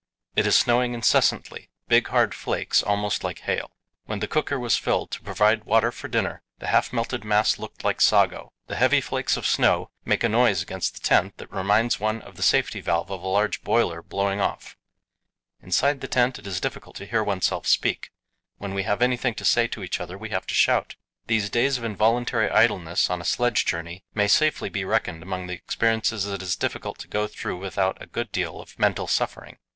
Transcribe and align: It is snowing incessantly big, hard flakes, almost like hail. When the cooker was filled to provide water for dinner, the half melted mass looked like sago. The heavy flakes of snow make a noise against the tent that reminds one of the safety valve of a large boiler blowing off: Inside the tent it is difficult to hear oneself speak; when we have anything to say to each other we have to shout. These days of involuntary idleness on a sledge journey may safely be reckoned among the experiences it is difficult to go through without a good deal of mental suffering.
It 0.35 0.47
is 0.47 0.55
snowing 0.55 0.95
incessantly 0.95 1.69
big, 1.87 2.07
hard 2.07 2.33
flakes, 2.33 2.81
almost 2.81 3.23
like 3.23 3.41
hail. 3.41 3.69
When 4.05 4.17
the 4.19 4.27
cooker 4.27 4.57
was 4.59 4.75
filled 4.75 5.11
to 5.11 5.21
provide 5.21 5.65
water 5.65 5.91
for 5.91 6.07
dinner, 6.07 6.41
the 6.57 6.69
half 6.69 6.91
melted 6.91 7.23
mass 7.23 7.59
looked 7.59 7.83
like 7.83 8.01
sago. 8.01 8.51
The 8.65 8.77
heavy 8.77 8.99
flakes 8.99 9.37
of 9.37 9.45
snow 9.45 9.91
make 10.03 10.23
a 10.23 10.27
noise 10.29 10.59
against 10.59 10.95
the 10.95 10.99
tent 11.07 11.37
that 11.37 11.53
reminds 11.53 11.99
one 11.99 12.19
of 12.23 12.35
the 12.35 12.41
safety 12.41 12.81
valve 12.81 13.11
of 13.11 13.21
a 13.21 13.27
large 13.27 13.61
boiler 13.63 14.01
blowing 14.01 14.41
off: 14.41 14.75
Inside 15.61 16.01
the 16.01 16.07
tent 16.07 16.39
it 16.39 16.47
is 16.47 16.59
difficult 16.59 16.95
to 16.95 17.05
hear 17.05 17.23
oneself 17.23 17.67
speak; 17.67 18.09
when 18.57 18.73
we 18.73 18.81
have 18.81 19.03
anything 19.03 19.35
to 19.35 19.45
say 19.45 19.67
to 19.67 19.83
each 19.83 19.99
other 20.01 20.17
we 20.17 20.29
have 20.31 20.47
to 20.47 20.55
shout. 20.55 20.95
These 21.27 21.51
days 21.51 21.77
of 21.77 21.83
involuntary 21.83 22.49
idleness 22.49 23.11
on 23.11 23.21
a 23.21 23.23
sledge 23.23 23.65
journey 23.67 24.03
may 24.15 24.27
safely 24.27 24.69
be 24.69 24.83
reckoned 24.83 25.21
among 25.21 25.45
the 25.45 25.53
experiences 25.53 26.25
it 26.25 26.41
is 26.41 26.55
difficult 26.55 26.97
to 27.01 27.07
go 27.07 27.27
through 27.27 27.57
without 27.59 28.01
a 28.01 28.07
good 28.07 28.31
deal 28.31 28.59
of 28.59 28.79
mental 28.79 29.05
suffering. 29.05 29.59